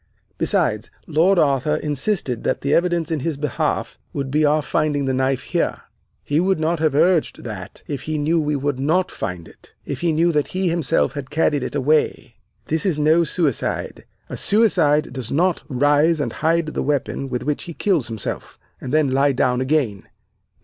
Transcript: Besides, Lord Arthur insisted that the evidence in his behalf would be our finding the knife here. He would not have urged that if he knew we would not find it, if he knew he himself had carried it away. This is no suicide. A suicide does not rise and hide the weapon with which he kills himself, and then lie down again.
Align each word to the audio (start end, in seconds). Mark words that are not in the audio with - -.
Besides, 0.39 0.89
Lord 1.05 1.37
Arthur 1.37 1.75
insisted 1.75 2.43
that 2.43 2.61
the 2.61 2.73
evidence 2.73 3.11
in 3.11 3.19
his 3.19 3.37
behalf 3.37 3.99
would 4.13 4.31
be 4.31 4.43
our 4.43 4.63
finding 4.63 5.05
the 5.05 5.13
knife 5.13 5.43
here. 5.43 5.81
He 6.23 6.39
would 6.39 6.59
not 6.59 6.79
have 6.79 6.95
urged 6.95 7.43
that 7.43 7.83
if 7.85 8.01
he 8.01 8.17
knew 8.17 8.39
we 8.41 8.55
would 8.55 8.79
not 8.79 9.11
find 9.11 9.47
it, 9.47 9.75
if 9.85 10.01
he 10.01 10.11
knew 10.11 10.31
he 10.49 10.69
himself 10.69 11.13
had 11.13 11.29
carried 11.29 11.61
it 11.63 11.75
away. 11.75 12.37
This 12.65 12.83
is 12.83 12.97
no 12.97 13.23
suicide. 13.23 14.05
A 14.27 14.37
suicide 14.37 15.13
does 15.13 15.29
not 15.29 15.61
rise 15.69 16.19
and 16.19 16.33
hide 16.33 16.65
the 16.73 16.81
weapon 16.81 17.29
with 17.29 17.43
which 17.43 17.65
he 17.65 17.75
kills 17.75 18.07
himself, 18.07 18.57
and 18.81 18.91
then 18.91 19.11
lie 19.11 19.33
down 19.33 19.61
again. 19.61 20.07